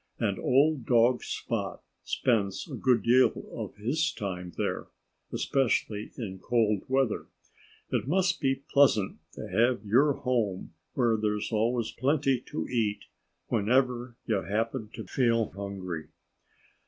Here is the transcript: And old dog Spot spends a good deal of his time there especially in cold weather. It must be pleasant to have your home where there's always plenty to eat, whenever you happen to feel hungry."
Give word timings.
And 0.17 0.39
old 0.39 0.87
dog 0.87 1.21
Spot 1.21 1.79
spends 2.03 2.67
a 2.67 2.73
good 2.73 3.03
deal 3.03 3.45
of 3.53 3.75
his 3.75 4.11
time 4.11 4.51
there 4.57 4.87
especially 5.31 6.09
in 6.17 6.39
cold 6.39 6.81
weather. 6.87 7.27
It 7.91 8.07
must 8.07 8.41
be 8.41 8.63
pleasant 8.73 9.19
to 9.33 9.47
have 9.47 9.85
your 9.85 10.13
home 10.13 10.73
where 10.95 11.17
there's 11.17 11.51
always 11.51 11.91
plenty 11.91 12.39
to 12.47 12.67
eat, 12.67 13.03
whenever 13.49 14.15
you 14.25 14.41
happen 14.41 14.89
to 14.95 15.03
feel 15.03 15.51
hungry." 15.51 16.07